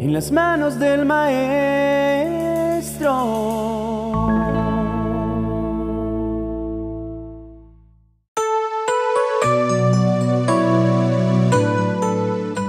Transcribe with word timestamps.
en 0.00 0.14
las 0.14 0.32
manos 0.32 0.78
del 0.78 1.04
Maestro. 1.04 1.50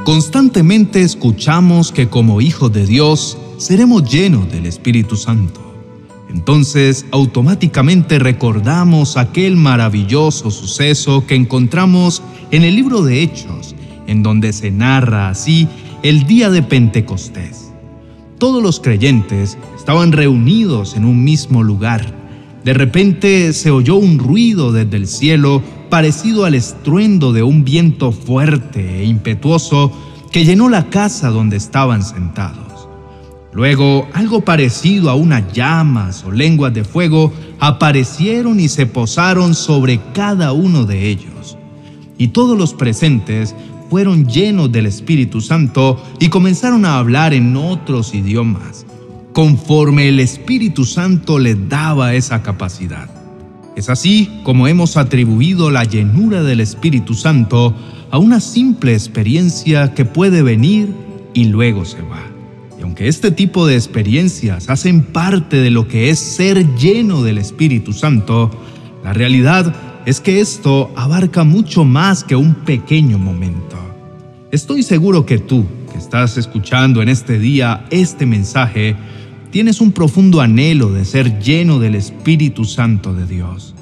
Constantemente 0.04 1.02
escuchamos 1.04 1.94
que 1.94 2.10
como 2.10 2.42
hijos 2.42 2.74
de 2.74 2.86
Dios 2.86 3.38
seremos 3.58 4.12
llenos 4.12 4.52
del 4.52 4.66
Espíritu 4.66 5.16
Santo. 5.16 5.62
Entonces 6.30 7.06
automáticamente 7.12 8.20
recordamos 8.20 9.16
aquel 9.16 9.56
maravilloso 9.56 10.52
suceso 10.52 11.26
que 11.26 11.36
encontramos 11.36 12.22
en 12.52 12.64
el 12.64 12.76
libro 12.76 13.04
de 13.04 13.24
Hechos, 13.24 13.74
en 14.08 14.22
donde 14.22 14.52
se 14.52 14.70
narra 14.70 15.30
así 15.30 15.70
el 16.04 16.26
día 16.26 16.50
de 16.50 16.64
Pentecostés. 16.64 17.72
Todos 18.40 18.64
los 18.64 18.80
creyentes 18.80 19.58
estaban 19.78 20.12
reunidos 20.12 20.96
en 20.96 21.06
un 21.06 21.24
mismo 21.24 21.62
lugar. 21.62 22.16
De 22.64 22.74
repente 22.74 23.54
se 23.54 23.70
oyó 23.70 23.98
un 23.98 24.18
ruido 24.18 24.72
desde 24.72 24.98
el 24.98 25.08
cielo 25.08 25.62
parecido 25.92 26.46
al 26.46 26.56
estruendo 26.56 27.34
de 27.34 27.44
un 27.44 27.64
viento 27.64 28.12
fuerte 28.12 29.02
e 29.02 29.06
impetuoso 29.06 29.92
que 30.32 30.44
llenó 30.44 30.70
la 30.70 30.90
casa 30.90 31.30
donde 31.30 31.58
estaban 31.58 32.04
sentados. 32.04 32.88
Luego, 33.54 34.08
algo 34.14 34.42
parecido 34.42 35.10
a 35.10 35.16
unas 35.16 35.54
llamas 35.54 36.24
o 36.24 36.32
lenguas 36.32 36.74
de 36.74 36.84
fuego 36.84 37.32
aparecieron 37.60 38.60
y 38.60 38.70
se 38.70 38.88
posaron 38.88 39.54
sobre 39.54 40.00
cada 40.14 40.52
uno 40.54 40.86
de 40.86 41.10
ellos. 41.10 41.58
Y 42.18 42.30
todos 42.30 42.58
los 42.58 42.74
presentes 42.74 43.54
fueron 43.92 44.26
llenos 44.26 44.72
del 44.72 44.86
Espíritu 44.86 45.42
Santo 45.42 46.02
y 46.18 46.30
comenzaron 46.30 46.86
a 46.86 46.98
hablar 46.98 47.34
en 47.34 47.58
otros 47.58 48.16
idiomas, 48.16 48.86
conforme 49.34 50.08
el 50.08 50.22
Espíritu 50.22 50.86
Santo 50.86 51.40
les 51.40 51.68
daba 51.68 52.14
esa 52.14 52.42
capacidad. 52.42 53.10
Es 53.76 53.90
así 53.90 54.30
como 54.44 54.70
hemos 54.70 54.96
atribuido 54.96 55.72
la 55.72 55.84
llenura 55.84 56.42
del 56.42 56.62
Espíritu 56.62 57.16
Santo 57.16 57.76
a 58.12 58.18
una 58.18 58.40
simple 58.40 58.94
experiencia 58.94 59.94
que 59.94 60.06
puede 60.06 60.42
venir 60.42 60.96
y 61.34 61.44
luego 61.46 61.84
se 61.84 62.02
va. 62.02 62.24
Y 62.80 62.84
aunque 62.84 63.10
este 63.10 63.30
tipo 63.30 63.68
de 63.68 63.76
experiencias 63.76 64.70
hacen 64.70 65.04
parte 65.04 65.58
de 65.58 65.70
lo 65.70 65.90
que 65.90 66.10
es 66.10 66.18
ser 66.18 66.78
lleno 66.78 67.24
del 67.24 67.40
Espíritu 67.40 67.92
Santo, 67.92 68.52
la 69.04 69.12
realidad 69.12 69.76
es 70.06 70.22
que 70.22 70.40
esto 70.40 70.92
abarca 70.96 71.44
mucho 71.44 71.84
más 71.84 72.24
que 72.24 72.38
un 72.38 72.56
pequeño 72.56 73.18
momento. 73.18 73.81
Estoy 74.52 74.84
seguro 74.84 75.26
que 75.26 75.38
tú, 75.38 75.66
que 75.90 75.98
estás 75.98 76.36
escuchando 76.38 77.02
en 77.02 77.08
este 77.08 77.40
día 77.40 77.86
este 77.90 78.26
mensaje, 78.26 78.98
tienes 79.50 79.80
un 79.80 79.94
profundo 79.94 80.42
anhelo 80.42 80.92
de 80.92 81.06
ser 81.06 81.40
lleno 81.40 81.80
del 81.80 81.96
Espíritu 81.96 82.66
Santo 82.66 83.14
de 83.14 83.26
Dios. 83.26 83.74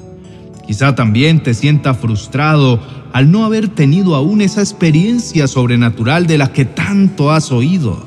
Quizá 0.68 0.94
también 0.94 1.42
te 1.42 1.54
sienta 1.54 1.92
frustrado 1.94 2.78
al 3.12 3.32
no 3.32 3.44
haber 3.44 3.66
tenido 3.66 4.14
aún 4.14 4.42
esa 4.42 4.60
experiencia 4.60 5.48
sobrenatural 5.48 6.28
de 6.28 6.38
la 6.38 6.52
que 6.52 6.66
tanto 6.66 7.32
has 7.32 7.50
oído. 7.50 8.04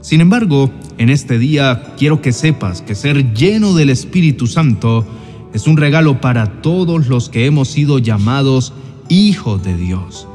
Sin 0.00 0.20
embargo, 0.20 0.70
en 0.98 1.10
este 1.10 1.36
día 1.36 1.94
quiero 1.98 2.22
que 2.22 2.30
sepas 2.30 2.80
que 2.80 2.94
ser 2.94 3.34
lleno 3.34 3.74
del 3.74 3.90
Espíritu 3.90 4.46
Santo 4.46 5.04
es 5.52 5.66
un 5.66 5.76
regalo 5.76 6.20
para 6.20 6.62
todos 6.62 7.08
los 7.08 7.28
que 7.28 7.46
hemos 7.46 7.66
sido 7.66 7.98
llamados 7.98 8.72
hijos 9.08 9.64
de 9.64 9.76
Dios. 9.76 10.28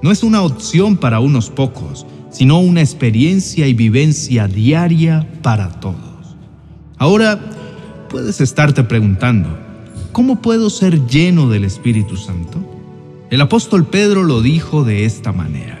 No 0.00 0.12
es 0.12 0.22
una 0.22 0.42
opción 0.42 0.96
para 0.96 1.18
unos 1.18 1.50
pocos, 1.50 2.06
sino 2.30 2.60
una 2.60 2.80
experiencia 2.80 3.66
y 3.66 3.74
vivencia 3.74 4.46
diaria 4.46 5.26
para 5.42 5.80
todos. 5.80 6.36
Ahora 6.98 7.40
puedes 8.08 8.40
estarte 8.40 8.84
preguntando, 8.84 9.48
¿cómo 10.12 10.40
puedo 10.40 10.70
ser 10.70 11.06
lleno 11.06 11.48
del 11.48 11.64
Espíritu 11.64 12.16
Santo? 12.16 12.58
El 13.30 13.40
apóstol 13.40 13.86
Pedro 13.86 14.22
lo 14.22 14.40
dijo 14.40 14.84
de 14.84 15.04
esta 15.04 15.32
manera. 15.32 15.80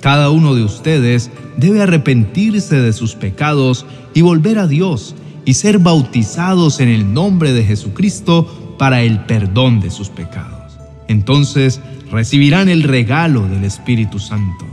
Cada 0.00 0.30
uno 0.30 0.54
de 0.54 0.64
ustedes 0.64 1.30
debe 1.58 1.82
arrepentirse 1.82 2.80
de 2.80 2.92
sus 2.94 3.14
pecados 3.14 3.84
y 4.14 4.22
volver 4.22 4.58
a 4.58 4.66
Dios 4.66 5.14
y 5.44 5.54
ser 5.54 5.78
bautizados 5.78 6.80
en 6.80 6.88
el 6.88 7.12
nombre 7.12 7.52
de 7.52 7.64
Jesucristo 7.64 8.76
para 8.78 9.02
el 9.02 9.20
perdón 9.26 9.80
de 9.80 9.90
sus 9.90 10.08
pecados. 10.08 10.78
Entonces 11.08 11.80
recibirán 12.10 12.68
el 12.68 12.82
regalo 12.82 13.46
del 13.48 13.64
Espíritu 13.64 14.18
Santo. 14.18 14.66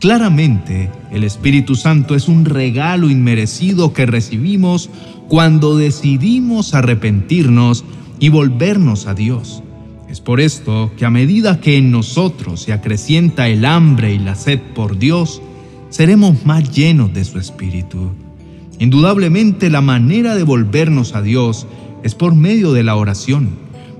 Claramente, 0.00 0.90
el 1.10 1.24
Espíritu 1.24 1.74
Santo 1.74 2.14
es 2.14 2.28
un 2.28 2.44
regalo 2.44 3.10
inmerecido 3.10 3.92
que 3.92 4.06
recibimos 4.06 4.90
cuando 5.28 5.76
decidimos 5.76 6.74
arrepentirnos 6.74 7.84
y 8.20 8.28
volvernos 8.28 9.06
a 9.06 9.14
Dios. 9.14 9.62
Es 10.08 10.20
por 10.20 10.40
esto 10.40 10.92
que 10.96 11.04
a 11.04 11.10
medida 11.10 11.60
que 11.60 11.76
en 11.76 11.90
nosotros 11.90 12.60
se 12.62 12.72
acrecienta 12.72 13.48
el 13.48 13.64
hambre 13.64 14.14
y 14.14 14.18
la 14.18 14.36
sed 14.36 14.60
por 14.74 14.98
Dios, 14.98 15.42
seremos 15.90 16.46
más 16.46 16.70
llenos 16.72 17.12
de 17.12 17.24
su 17.24 17.38
Espíritu. 17.38 18.12
Indudablemente 18.78 19.70
la 19.70 19.80
manera 19.80 20.36
de 20.36 20.44
volvernos 20.44 21.14
a 21.14 21.22
Dios 21.22 21.66
es 22.04 22.14
por 22.14 22.34
medio 22.34 22.72
de 22.72 22.84
la 22.84 22.94
oración, 22.94 23.50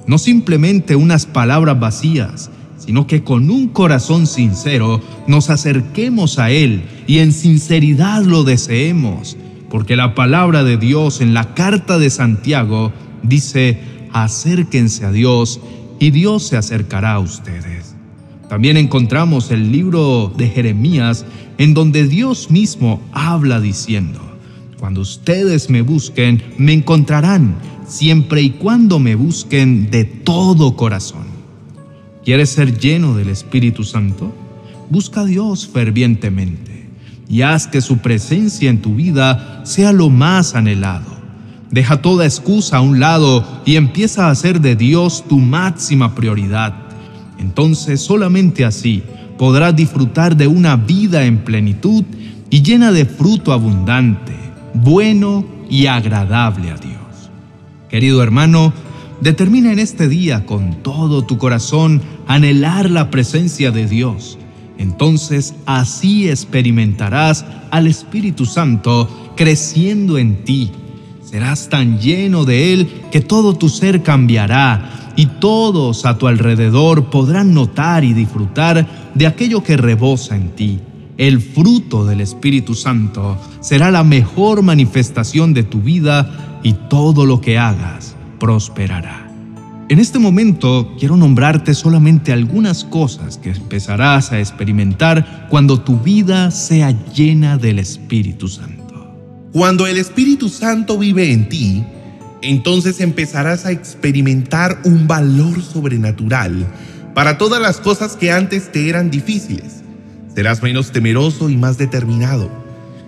no 0.07 0.19
simplemente 0.19 0.97
unas 0.97 1.27
palabras 1.27 1.79
vacías, 1.79 2.51
sino 2.89 3.07
que 3.07 3.23
con 3.23 3.51
un 3.51 3.69
corazón 3.69 4.27
sincero 4.27 5.03
nos 5.27 5.51
acerquemos 5.51 6.39
a 6.39 6.51
Él 6.51 6.85
y 7.07 7.19
en 7.19 7.35
sinceridad 7.35 8.23
lo 8.23 8.45
deseemos, 8.45 9.37
porque 9.69 9.95
la 9.95 10.15
palabra 10.15 10.65
de 10.65 10.79
Dios 10.79 11.21
en 11.21 11.35
la 11.35 11.53
carta 11.53 11.99
de 11.99 12.09
Santiago 12.09 12.91
dice, 13.23 13.79
acérquense 14.15 15.05
a 15.05 15.13
Dios 15.13 15.61
y 16.01 16.13
Dios 16.13 16.45
se 16.45 16.57
acercará 16.57 17.13
a 17.13 17.19
ustedes. 17.19 17.95
También 18.49 18.79
encontramos 18.79 19.51
el 19.51 19.71
libro 19.71 20.33
de 20.35 20.49
Jeremías 20.49 21.27
en 21.59 21.75
donde 21.75 22.09
Dios 22.09 22.51
mismo 22.51 23.03
habla 23.13 23.61
diciendo, 23.61 24.19
cuando 24.81 25.03
ustedes 25.03 25.69
me 25.69 25.83
busquen, 25.83 26.43
me 26.57 26.73
encontrarán, 26.73 27.55
siempre 27.87 28.41
y 28.41 28.49
cuando 28.49 28.99
me 28.99 29.15
busquen 29.15 29.91
de 29.91 30.07
todo 30.07 30.75
corazón. 30.75 31.28
¿Quieres 32.25 32.51
ser 32.51 32.79
lleno 32.79 33.15
del 33.15 33.29
Espíritu 33.29 33.85
Santo? 33.85 34.35
Busca 34.91 35.23
a 35.23 35.25
Dios 35.25 35.67
fervientemente 35.67 36.89
y 37.29 37.43
haz 37.43 37.67
que 37.67 37.81
su 37.81 37.99
presencia 37.99 38.71
en 38.71 38.81
tu 38.81 38.95
vida 38.95 39.63
sea 39.65 39.93
lo 39.93 40.11
más 40.11 40.55
anhelado. 40.55 41.19
Deja 41.71 42.01
toda 42.01 42.25
excusa 42.25 42.79
a 42.79 42.81
un 42.81 42.99
lado 42.99 43.63
y 43.67 43.77
empieza 43.77 44.27
a 44.27 44.31
hacer 44.31 44.61
de 44.61 44.75
Dios 44.75 45.25
tu 45.29 45.39
máxima 45.39 46.15
prioridad. 46.15 46.75
Entonces 47.39 48.01
solamente 48.01 48.65
así 48.65 49.03
podrás 49.37 49.77
disfrutar 49.77 50.37
de 50.37 50.47
una 50.47 50.77
vida 50.77 51.25
en 51.25 51.39
plenitud 51.39 52.05
y 52.51 52.63
llena 52.63 52.91
de 52.93 53.05
fruto 53.05 53.53
abundante, 53.53 54.35
bueno 54.75 55.45
y 55.69 55.87
agradable 55.87 56.71
a 56.71 56.77
Dios. 56.77 56.95
Querido 57.91 58.23
hermano, 58.23 58.73
determina 59.21 59.73
en 59.73 59.79
este 59.79 60.09
día 60.09 60.47
con 60.47 60.83
todo 60.83 61.25
tu 61.25 61.39
corazón 61.39 62.03
anhelar 62.27 62.91
la 62.91 63.11
presencia 63.11 63.71
de 63.71 63.87
Dios. 63.87 64.39
Entonces 64.79 65.55
así 65.67 66.29
experimentarás 66.29 67.45
al 67.71 67.87
Espíritu 67.87 68.47
Santo 68.47 69.09
creciendo 69.37 70.19
en 70.19 70.45
ti. 70.45 70.71
Serás 71.23 71.69
tan 71.69 71.99
lleno 71.99 72.45
de 72.45 72.73
Él 72.73 72.89
que 73.11 73.21
todo 73.21 73.55
tu 73.55 73.69
ser 73.69 74.03
cambiará 74.03 75.13
y 75.17 75.27
todos 75.27 76.07
a 76.07 76.17
tu 76.17 76.29
alrededor 76.29 77.11
podrán 77.11 77.53
notar 77.53 78.05
y 78.05 78.15
disfrutar 78.15 79.11
de 79.15 79.27
aquello 79.27 79.63
que 79.63 79.77
rebosa 79.77 80.37
en 80.37 80.51
ti. 80.51 80.79
El 81.17 81.41
fruto 81.41 82.07
del 82.07 82.21
Espíritu 82.21 82.75
Santo 82.75 83.37
será 83.61 83.91
la 83.91 84.05
mejor 84.05 84.63
manifestación 84.63 85.53
de 85.53 85.65
tu 85.65 85.81
vida 85.81 86.61
y 86.63 86.75
todo 86.89 87.27
lo 87.27 87.41
que 87.41 87.59
hagas 87.59 88.18
prosperará. 88.39 89.29
En 89.89 89.99
este 89.99 90.19
momento 90.19 90.95
quiero 90.99 91.17
nombrarte 91.17 91.75
solamente 91.75 92.33
algunas 92.33 92.85
cosas 92.85 93.39
que 93.39 93.51
empezarás 93.51 94.33
a 94.33 94.39
experimentar 94.39 95.47
cuando 95.49 95.81
tu 95.81 95.99
vida 95.99 96.51
sea 96.51 96.91
llena 97.15 97.57
del 97.57 97.79
Espíritu 97.79 98.49
Santo. 98.49 99.17
Cuando 99.53 99.87
el 99.87 99.97
Espíritu 99.97 100.51
Santo 100.51 100.99
vive 100.99 101.33
en 101.33 101.49
ti, 101.49 101.85
entonces 102.43 103.01
empezarás 103.01 103.65
a 103.65 103.73
experimentar 103.73 104.79
un 104.85 105.07
valor 105.09 105.63
sobrenatural 105.63 106.67
para 107.15 107.39
todas 107.39 107.61
las 107.61 107.79
cosas 107.79 108.15
que 108.15 108.31
antes 108.31 108.71
te 108.71 108.91
eran 108.91 109.11
difíciles. 109.11 109.83
Serás 110.35 110.63
menos 110.63 110.93
temeroso 110.93 111.49
y 111.49 111.57
más 111.57 111.79
determinado. 111.79 112.51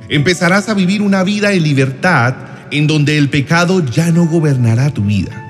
Empezarás 0.08 0.68
a 0.70 0.74
vivir 0.74 1.02
una 1.02 1.22
vida 1.22 1.52
en 1.52 1.62
libertad 1.62 2.34
en 2.70 2.86
donde 2.86 3.18
el 3.18 3.28
pecado 3.28 3.84
ya 3.84 4.10
no 4.10 4.26
gobernará 4.26 4.90
tu 4.90 5.04
vida. 5.04 5.46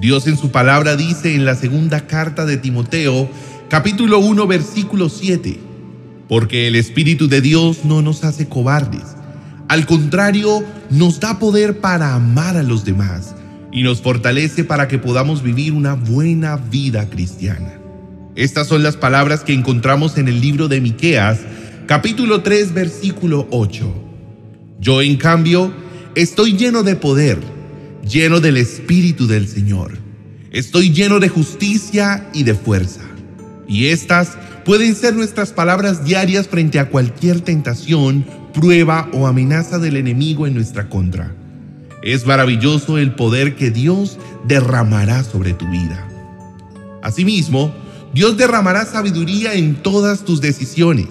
Dios 0.00 0.26
en 0.26 0.36
su 0.36 0.50
palabra 0.50 0.96
dice 0.96 1.34
en 1.34 1.44
la 1.44 1.54
segunda 1.54 2.06
carta 2.06 2.46
de 2.46 2.56
Timoteo, 2.56 3.28
capítulo 3.68 4.18
1, 4.20 4.46
versículo 4.46 5.08
7, 5.08 5.58
porque 6.28 6.68
el 6.68 6.76
Espíritu 6.76 7.28
de 7.28 7.40
Dios 7.40 7.84
no 7.84 8.02
nos 8.02 8.24
hace 8.24 8.48
cobardes. 8.48 9.16
Al 9.68 9.86
contrario, 9.86 10.62
nos 10.90 11.20
da 11.20 11.38
poder 11.38 11.80
para 11.80 12.14
amar 12.14 12.56
a 12.56 12.62
los 12.62 12.84
demás 12.84 13.34
y 13.72 13.82
nos 13.82 14.00
fortalece 14.00 14.64
para 14.64 14.88
que 14.88 14.98
podamos 14.98 15.42
vivir 15.42 15.72
una 15.72 15.94
buena 15.94 16.56
vida 16.56 17.10
cristiana. 17.10 17.74
Estas 18.34 18.68
son 18.68 18.82
las 18.82 18.96
palabras 18.96 19.40
que 19.40 19.52
encontramos 19.52 20.16
en 20.16 20.28
el 20.28 20.40
libro 20.40 20.68
de 20.68 20.80
Miqueas, 20.80 21.40
capítulo 21.86 22.42
3, 22.42 22.72
versículo 22.72 23.48
8. 23.50 24.04
Yo, 24.78 25.02
en 25.02 25.16
cambio, 25.16 25.72
estoy 26.22 26.56
lleno 26.56 26.82
de 26.82 26.96
poder, 26.96 27.38
lleno 28.02 28.40
del 28.40 28.56
Espíritu 28.56 29.28
del 29.28 29.46
Señor. 29.46 29.92
Estoy 30.50 30.90
lleno 30.90 31.20
de 31.20 31.28
justicia 31.28 32.28
y 32.32 32.42
de 32.42 32.54
fuerza. 32.54 33.02
Y 33.68 33.86
estas 33.86 34.36
pueden 34.64 34.96
ser 34.96 35.14
nuestras 35.14 35.52
palabras 35.52 36.04
diarias 36.04 36.48
frente 36.48 36.80
a 36.80 36.88
cualquier 36.88 37.40
tentación, 37.42 38.26
prueba 38.52 39.08
o 39.12 39.28
amenaza 39.28 39.78
del 39.78 39.96
enemigo 39.96 40.48
en 40.48 40.54
nuestra 40.54 40.88
contra. 40.88 41.36
Es 42.02 42.26
maravilloso 42.26 42.98
el 42.98 43.14
poder 43.14 43.54
que 43.54 43.70
Dios 43.70 44.18
derramará 44.44 45.22
sobre 45.22 45.52
tu 45.52 45.68
vida. 45.70 46.08
Asimismo, 47.00 47.72
Dios 48.12 48.36
derramará 48.36 48.86
sabiduría 48.86 49.54
en 49.54 49.76
todas 49.76 50.24
tus 50.24 50.40
decisiones. 50.40 51.06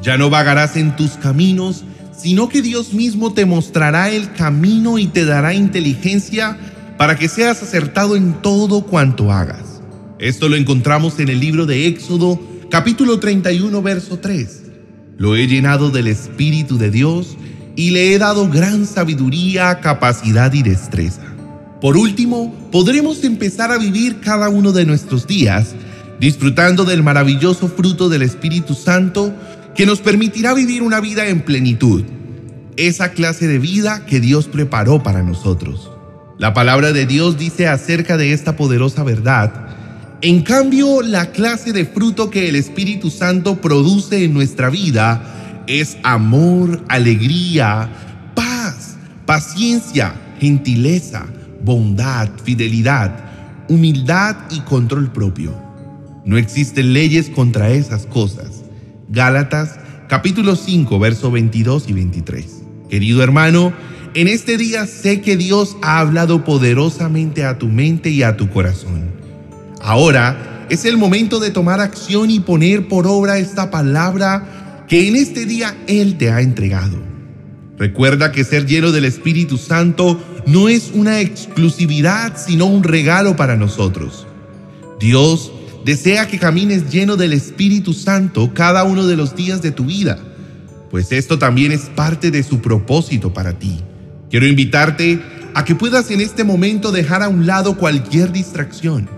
Ya 0.00 0.16
no 0.16 0.30
vagarás 0.30 0.76
en 0.76 0.94
tus 0.94 1.12
caminos, 1.12 1.82
sino 2.18 2.48
que 2.48 2.62
Dios 2.62 2.92
mismo 2.92 3.32
te 3.32 3.46
mostrará 3.46 4.10
el 4.10 4.32
camino 4.32 4.98
y 4.98 5.06
te 5.06 5.24
dará 5.24 5.54
inteligencia 5.54 6.58
para 6.98 7.16
que 7.16 7.28
seas 7.28 7.62
acertado 7.62 8.16
en 8.16 8.42
todo 8.42 8.82
cuanto 8.82 9.32
hagas. 9.32 9.80
Esto 10.18 10.48
lo 10.48 10.56
encontramos 10.56 11.20
en 11.20 11.28
el 11.28 11.38
libro 11.38 11.64
de 11.64 11.86
Éxodo, 11.86 12.40
capítulo 12.70 13.20
31, 13.20 13.80
verso 13.82 14.18
3. 14.18 14.62
Lo 15.16 15.36
he 15.36 15.46
llenado 15.46 15.90
del 15.90 16.08
Espíritu 16.08 16.76
de 16.76 16.90
Dios 16.90 17.36
y 17.76 17.92
le 17.92 18.12
he 18.12 18.18
dado 18.18 18.48
gran 18.48 18.84
sabiduría, 18.84 19.80
capacidad 19.80 20.52
y 20.52 20.64
destreza. 20.64 21.22
Por 21.80 21.96
último, 21.96 22.52
podremos 22.72 23.22
empezar 23.22 23.70
a 23.70 23.78
vivir 23.78 24.18
cada 24.18 24.48
uno 24.48 24.72
de 24.72 24.84
nuestros 24.84 25.28
días 25.28 25.76
disfrutando 26.18 26.84
del 26.84 27.04
maravilloso 27.04 27.68
fruto 27.68 28.08
del 28.08 28.22
Espíritu 28.22 28.74
Santo 28.74 29.32
que 29.78 29.86
nos 29.86 30.00
permitirá 30.00 30.54
vivir 30.54 30.82
una 30.82 30.98
vida 30.98 31.28
en 31.28 31.40
plenitud, 31.40 32.02
esa 32.76 33.12
clase 33.12 33.46
de 33.46 33.60
vida 33.60 34.06
que 34.06 34.18
Dios 34.18 34.48
preparó 34.48 35.04
para 35.04 35.22
nosotros. 35.22 35.92
La 36.36 36.52
palabra 36.52 36.92
de 36.92 37.06
Dios 37.06 37.38
dice 37.38 37.68
acerca 37.68 38.16
de 38.16 38.32
esta 38.32 38.56
poderosa 38.56 39.04
verdad, 39.04 39.68
en 40.20 40.42
cambio, 40.42 41.00
la 41.00 41.30
clase 41.30 41.72
de 41.72 41.84
fruto 41.84 42.28
que 42.28 42.48
el 42.48 42.56
Espíritu 42.56 43.08
Santo 43.08 43.60
produce 43.60 44.24
en 44.24 44.34
nuestra 44.34 44.68
vida 44.68 45.62
es 45.68 45.96
amor, 46.02 46.82
alegría, 46.88 47.88
paz, 48.34 48.96
paciencia, 49.26 50.12
gentileza, 50.40 51.24
bondad, 51.62 52.28
fidelidad, 52.42 53.14
humildad 53.68 54.38
y 54.50 54.58
control 54.62 55.12
propio. 55.12 55.54
No 56.24 56.36
existen 56.36 56.92
leyes 56.92 57.30
contra 57.30 57.70
esas 57.70 58.06
cosas. 58.06 58.57
Gálatas 59.10 59.78
capítulo 60.06 60.54
5, 60.54 60.98
verso 60.98 61.30
22 61.30 61.88
y 61.88 61.92
23. 61.94 62.46
Querido 62.90 63.22
hermano, 63.22 63.72
en 64.14 64.28
este 64.28 64.58
día 64.58 64.86
sé 64.86 65.22
que 65.22 65.38
Dios 65.38 65.78
ha 65.80 66.00
hablado 66.00 66.44
poderosamente 66.44 67.44
a 67.44 67.58
tu 67.58 67.68
mente 67.68 68.10
y 68.10 68.22
a 68.22 68.36
tu 68.36 68.50
corazón. 68.50 69.10
Ahora 69.80 70.66
es 70.68 70.84
el 70.84 70.98
momento 70.98 71.40
de 71.40 71.50
tomar 71.50 71.80
acción 71.80 72.30
y 72.30 72.40
poner 72.40 72.86
por 72.86 73.06
obra 73.06 73.38
esta 73.38 73.70
palabra 73.70 74.84
que 74.88 75.08
en 75.08 75.16
este 75.16 75.46
día 75.46 75.74
Él 75.86 76.18
te 76.18 76.30
ha 76.30 76.42
entregado. 76.42 76.98
Recuerda 77.78 78.30
que 78.30 78.44
ser 78.44 78.66
lleno 78.66 78.92
del 78.92 79.06
Espíritu 79.06 79.56
Santo 79.56 80.22
no 80.46 80.68
es 80.68 80.90
una 80.92 81.20
exclusividad, 81.20 82.36
sino 82.36 82.66
un 82.66 82.82
regalo 82.82 83.36
para 83.36 83.56
nosotros. 83.56 84.26
Dios 85.00 85.52
desea 85.88 86.28
que 86.28 86.38
camines 86.38 86.90
lleno 86.90 87.16
del 87.16 87.32
Espíritu 87.32 87.94
Santo 87.94 88.52
cada 88.52 88.84
uno 88.84 89.06
de 89.06 89.16
los 89.16 89.34
días 89.34 89.62
de 89.62 89.70
tu 89.70 89.86
vida, 89.86 90.18
pues 90.90 91.12
esto 91.12 91.38
también 91.38 91.72
es 91.72 91.88
parte 91.88 92.30
de 92.30 92.42
su 92.42 92.60
propósito 92.60 93.32
para 93.32 93.58
ti. 93.58 93.80
Quiero 94.28 94.46
invitarte 94.46 95.18
a 95.54 95.64
que 95.64 95.74
puedas 95.74 96.10
en 96.10 96.20
este 96.20 96.44
momento 96.44 96.92
dejar 96.92 97.22
a 97.22 97.30
un 97.30 97.46
lado 97.46 97.78
cualquier 97.78 98.32
distracción. 98.32 99.08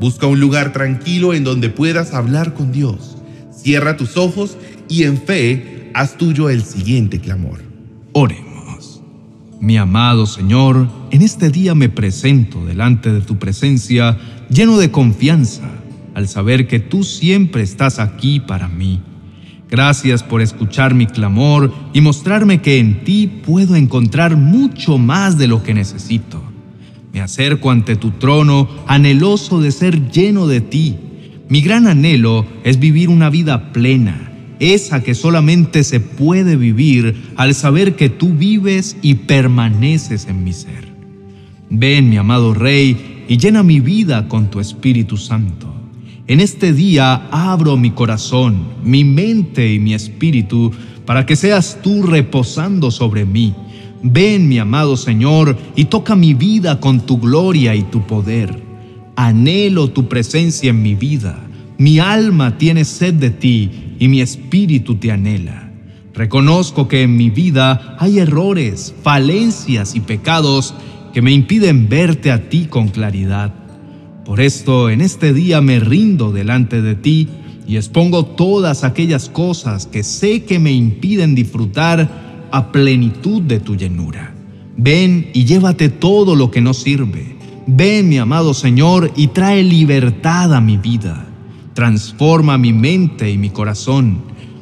Busca 0.00 0.26
un 0.26 0.40
lugar 0.40 0.72
tranquilo 0.72 1.34
en 1.34 1.44
donde 1.44 1.68
puedas 1.68 2.12
hablar 2.12 2.52
con 2.52 2.72
Dios. 2.72 3.18
Cierra 3.56 3.96
tus 3.96 4.16
ojos 4.16 4.56
y 4.88 5.04
en 5.04 5.22
fe 5.22 5.92
haz 5.94 6.18
tuyo 6.18 6.50
el 6.50 6.64
siguiente 6.64 7.20
clamor. 7.20 7.60
Oremos. 8.12 9.02
Mi 9.60 9.76
amado 9.76 10.26
Señor, 10.26 10.88
en 11.12 11.22
este 11.22 11.50
día 11.50 11.76
me 11.76 11.88
presento 11.88 12.66
delante 12.66 13.12
de 13.12 13.20
tu 13.20 13.38
presencia 13.38 14.18
lleno 14.50 14.78
de 14.78 14.90
confianza 14.90 15.78
al 16.18 16.26
saber 16.26 16.66
que 16.66 16.80
tú 16.80 17.04
siempre 17.04 17.62
estás 17.62 18.00
aquí 18.00 18.40
para 18.40 18.66
mí. 18.66 18.98
Gracias 19.70 20.24
por 20.24 20.42
escuchar 20.42 20.92
mi 20.92 21.06
clamor 21.06 21.72
y 21.92 22.00
mostrarme 22.00 22.60
que 22.60 22.80
en 22.80 23.04
ti 23.04 23.28
puedo 23.28 23.76
encontrar 23.76 24.36
mucho 24.36 24.98
más 24.98 25.38
de 25.38 25.46
lo 25.46 25.62
que 25.62 25.74
necesito. 25.74 26.42
Me 27.12 27.20
acerco 27.20 27.70
ante 27.70 27.94
tu 27.94 28.10
trono 28.10 28.68
anheloso 28.88 29.60
de 29.60 29.70
ser 29.70 30.10
lleno 30.10 30.48
de 30.48 30.60
ti. 30.60 30.96
Mi 31.48 31.60
gran 31.60 31.86
anhelo 31.86 32.44
es 32.64 32.80
vivir 32.80 33.10
una 33.10 33.30
vida 33.30 33.72
plena 33.72 34.24
esa 34.58 35.04
que 35.04 35.14
solamente 35.14 35.84
se 35.84 36.00
puede 36.00 36.56
vivir 36.56 37.30
al 37.36 37.54
saber 37.54 37.94
que 37.94 38.08
tú 38.08 38.30
vives 38.30 38.96
y 39.02 39.14
permaneces 39.14 40.26
en 40.26 40.42
mi 40.42 40.52
ser. 40.52 40.88
Ven, 41.70 42.10
mi 42.10 42.16
amado 42.16 42.54
Rey, 42.54 43.24
y 43.28 43.36
llena 43.36 43.62
mi 43.62 43.78
vida 43.78 44.26
con 44.26 44.50
tu 44.50 44.58
Espíritu 44.58 45.16
Santo. 45.16 45.77
En 46.28 46.40
este 46.40 46.74
día 46.74 47.26
abro 47.30 47.78
mi 47.78 47.90
corazón, 47.90 48.58
mi 48.84 49.02
mente 49.02 49.72
y 49.72 49.78
mi 49.78 49.94
espíritu 49.94 50.70
para 51.06 51.24
que 51.24 51.36
seas 51.36 51.78
tú 51.82 52.02
reposando 52.02 52.90
sobre 52.90 53.24
mí. 53.24 53.54
Ven, 54.02 54.46
mi 54.46 54.58
amado 54.58 54.98
Señor, 54.98 55.56
y 55.74 55.86
toca 55.86 56.14
mi 56.14 56.34
vida 56.34 56.80
con 56.80 57.00
tu 57.00 57.18
gloria 57.18 57.74
y 57.74 57.82
tu 57.84 58.06
poder. 58.06 58.62
Anhelo 59.16 59.88
tu 59.88 60.06
presencia 60.06 60.68
en 60.68 60.82
mi 60.82 60.94
vida. 60.94 61.48
Mi 61.78 61.98
alma 61.98 62.58
tiene 62.58 62.84
sed 62.84 63.14
de 63.14 63.30
ti 63.30 63.70
y 63.98 64.08
mi 64.08 64.20
espíritu 64.20 64.96
te 64.96 65.10
anhela. 65.10 65.72
Reconozco 66.12 66.88
que 66.88 67.04
en 67.04 67.16
mi 67.16 67.30
vida 67.30 67.96
hay 67.98 68.18
errores, 68.18 68.94
falencias 69.02 69.94
y 69.94 70.00
pecados 70.00 70.74
que 71.14 71.22
me 71.22 71.32
impiden 71.32 71.88
verte 71.88 72.30
a 72.30 72.50
ti 72.50 72.66
con 72.66 72.88
claridad. 72.88 73.57
Por 74.28 74.42
esto 74.42 74.90
en 74.90 75.00
este 75.00 75.32
día 75.32 75.62
me 75.62 75.80
rindo 75.80 76.32
delante 76.32 76.82
de 76.82 76.94
ti 76.94 77.28
y 77.66 77.76
expongo 77.76 78.26
todas 78.26 78.84
aquellas 78.84 79.30
cosas 79.30 79.86
que 79.86 80.02
sé 80.02 80.44
que 80.44 80.58
me 80.58 80.70
impiden 80.70 81.34
disfrutar 81.34 82.46
a 82.52 82.70
plenitud 82.70 83.40
de 83.40 83.58
tu 83.58 83.74
llenura. 83.74 84.34
Ven 84.76 85.30
y 85.32 85.46
llévate 85.46 85.88
todo 85.88 86.36
lo 86.36 86.50
que 86.50 86.60
no 86.60 86.74
sirve. 86.74 87.38
Ven, 87.66 88.10
mi 88.10 88.18
amado 88.18 88.52
Señor, 88.52 89.10
y 89.16 89.28
trae 89.28 89.62
libertad 89.62 90.52
a 90.52 90.60
mi 90.60 90.76
vida. 90.76 91.26
Transforma 91.72 92.58
mi 92.58 92.74
mente 92.74 93.30
y 93.30 93.38
mi 93.38 93.48
corazón. 93.48 94.18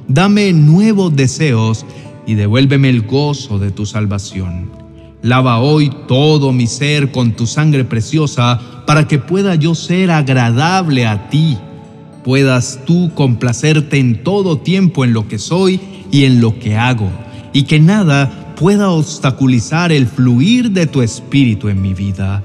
Dame 0.06 0.52
nuevos 0.52 1.16
deseos 1.16 1.84
y 2.24 2.34
devuélveme 2.34 2.88
el 2.88 3.02
gozo 3.02 3.58
de 3.58 3.72
tu 3.72 3.84
salvación. 3.84 4.85
Lava 5.26 5.58
hoy 5.58 5.90
todo 6.08 6.52
mi 6.52 6.66
ser 6.66 7.10
con 7.10 7.32
tu 7.32 7.46
sangre 7.46 7.84
preciosa 7.84 8.60
para 8.86 9.08
que 9.08 9.18
pueda 9.18 9.54
yo 9.56 9.74
ser 9.74 10.10
agradable 10.10 11.06
a 11.06 11.28
ti. 11.28 11.58
Puedas 12.24 12.80
tú 12.86 13.10
complacerte 13.14 13.98
en 13.98 14.22
todo 14.22 14.58
tiempo 14.58 15.04
en 15.04 15.12
lo 15.12 15.28
que 15.28 15.38
soy 15.38 15.80
y 16.10 16.24
en 16.24 16.40
lo 16.40 16.58
que 16.58 16.76
hago, 16.76 17.10
y 17.52 17.64
que 17.64 17.80
nada 17.80 18.54
pueda 18.58 18.90
obstaculizar 18.90 19.92
el 19.92 20.06
fluir 20.06 20.70
de 20.70 20.86
tu 20.86 21.02
espíritu 21.02 21.68
en 21.68 21.82
mi 21.82 21.92
vida. 21.92 22.44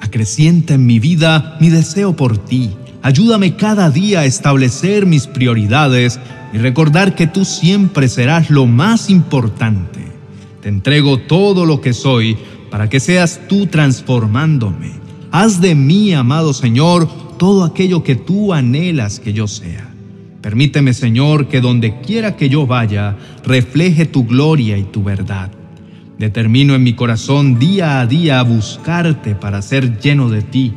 Acrecienta 0.00 0.74
en 0.74 0.86
mi 0.86 0.98
vida 0.98 1.56
mi 1.60 1.70
deseo 1.70 2.14
por 2.14 2.38
ti 2.38 2.70
Ayúdame 3.02 3.54
cada 3.54 3.90
día 3.90 4.20
a 4.20 4.24
establecer 4.24 5.06
mis 5.06 5.26
prioridades 5.26 6.18
y 6.52 6.58
recordar 6.58 7.14
que 7.14 7.26
tú 7.26 7.44
siempre 7.44 8.08
serás 8.08 8.50
lo 8.50 8.66
más 8.66 9.08
importante. 9.08 10.17
Te 10.62 10.68
entrego 10.68 11.18
todo 11.18 11.66
lo 11.66 11.80
que 11.80 11.92
soy 11.92 12.36
para 12.70 12.88
que 12.88 13.00
seas 13.00 13.40
tú 13.48 13.66
transformándome. 13.66 14.92
Haz 15.30 15.60
de 15.60 15.74
mí, 15.74 16.12
amado 16.12 16.52
Señor, 16.52 17.08
todo 17.38 17.64
aquello 17.64 18.02
que 18.02 18.16
tú 18.16 18.52
anhelas 18.52 19.20
que 19.20 19.32
yo 19.32 19.46
sea. 19.46 19.88
Permíteme, 20.40 20.94
Señor, 20.94 21.48
que 21.48 21.60
donde 21.60 22.00
quiera 22.00 22.36
que 22.36 22.48
yo 22.48 22.66
vaya, 22.66 23.16
refleje 23.44 24.06
tu 24.06 24.24
gloria 24.24 24.78
y 24.78 24.84
tu 24.84 25.02
verdad. 25.02 25.50
Determino 26.18 26.74
en 26.74 26.82
mi 26.82 26.94
corazón 26.94 27.58
día 27.58 28.00
a 28.00 28.06
día 28.06 28.40
a 28.40 28.44
buscarte 28.44 29.34
para 29.34 29.62
ser 29.62 30.00
lleno 30.00 30.30
de 30.30 30.42
ti, 30.42 30.72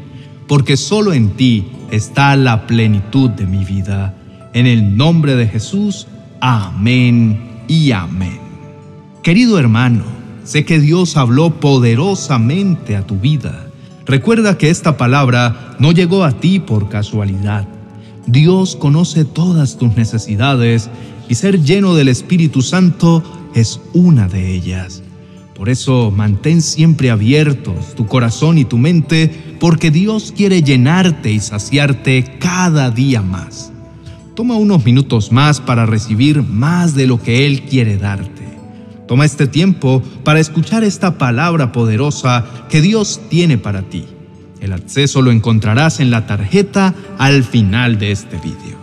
porque 0.48 0.78
solo 0.78 1.14
en 1.14 1.32
ti 1.32 1.66
está 1.92 2.36
la 2.36 2.68
plenitud 2.68 3.30
de 3.30 3.46
mi 3.46 3.64
vida. 3.64 4.16
En 4.54 4.68
el 4.68 4.98
nombre 4.98 5.36
de 5.36 5.48
Jesús, 5.48 6.08
Amén 6.42 7.38
y 7.68 7.92
amén. 7.92 8.51
Querido 9.24 9.60
hermano, 9.60 10.04
sé 10.44 10.66
que 10.66 10.80
Dios 10.80 11.16
habló 11.16 11.60
poderosamente 11.60 12.96
a 12.96 13.06
tu 13.06 13.20
vida. 13.20 13.68
Recuerda 14.04 14.58
que 14.58 14.72
esta 14.72 14.98
palabra 14.98 15.76
no 15.78 15.92
llegó 15.92 16.24
a 16.24 16.32
ti 16.32 16.60
por 16.60 16.90
casualidad. 16.90 17.68
Dios 18.26 18.76
conoce 18.76 19.24
todas 19.24 19.78
tus 19.78 19.96
necesidades 19.96 20.90
y 21.30 21.36
ser 21.36 21.62
lleno 21.62 21.94
del 21.94 22.08
Espíritu 22.08 22.64
Santo 22.64 23.22
es 23.54 23.80
una 23.94 24.28
de 24.28 24.56
ellas. 24.56 25.04
Por 25.56 25.70
eso 25.70 26.10
mantén 26.10 26.64
siempre 26.64 27.12
abiertos 27.12 27.94
tu 27.94 28.08
corazón 28.08 28.58
y 28.58 28.66
tu 28.66 28.80
mente 28.80 29.56
porque 29.60 29.92
Dios 29.92 30.34
quiere 30.36 30.64
llenarte 30.64 31.32
y 31.32 31.40
saciarte 31.40 32.40
cada 32.40 32.90
día 32.90 33.22
más. 33.22 33.72
Toma 34.34 34.56
unos 34.56 34.84
minutos 34.84 35.32
más 35.32 35.62
para 35.62 35.86
recibir 35.86 36.42
más 36.42 36.96
de 36.96 37.06
lo 37.06 37.22
que 37.22 37.46
Él 37.46 37.66
quiere 37.70 37.98
darte. 37.98 38.41
Toma 39.12 39.26
este 39.26 39.46
tiempo 39.46 40.02
para 40.24 40.40
escuchar 40.40 40.86
esta 40.86 41.18
palabra 41.18 41.74
poderosa 41.74 42.46
que 42.70 42.80
Dios 42.80 43.20
tiene 43.28 43.58
para 43.58 43.82
ti. 43.82 44.06
El 44.62 44.72
acceso 44.72 45.22
lo 45.22 45.32
encontrarás 45.32 46.00
en 46.00 46.12
la 46.12 46.26
tarjeta 46.26 46.96
al 47.18 47.44
final 47.44 48.00
de 48.00 48.14
este 48.14 48.38
video. 48.38 48.78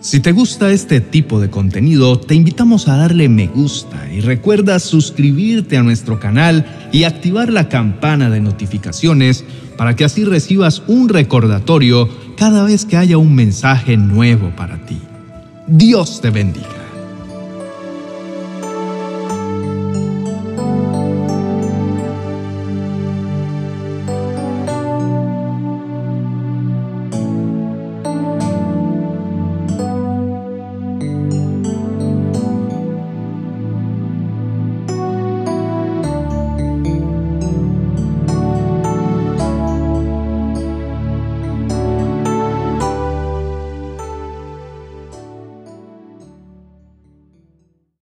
Si 0.00 0.20
te 0.20 0.32
gusta 0.32 0.70
este 0.70 1.02
tipo 1.02 1.40
de 1.40 1.50
contenido, 1.50 2.18
te 2.18 2.34
invitamos 2.34 2.88
a 2.88 2.96
darle 2.96 3.28
me 3.28 3.48
gusta 3.48 4.10
y 4.10 4.22
recuerda 4.22 4.78
suscribirte 4.78 5.76
a 5.76 5.82
nuestro 5.82 6.18
canal 6.18 6.88
y 6.90 7.04
activar 7.04 7.52
la 7.52 7.68
campana 7.68 8.30
de 8.30 8.40
notificaciones 8.40 9.44
para 9.76 9.94
que 9.94 10.06
así 10.06 10.24
recibas 10.24 10.84
un 10.86 11.10
recordatorio 11.10 12.08
cada 12.38 12.64
vez 12.64 12.86
que 12.86 12.96
haya 12.96 13.18
un 13.18 13.34
mensaje 13.34 13.98
nuevo 13.98 14.56
para 14.56 14.86
ti. 14.86 14.96
Dios 15.66 16.22
te 16.22 16.30
bendiga. 16.30 16.75